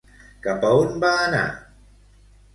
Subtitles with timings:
[0.47, 1.43] Cap on va anar?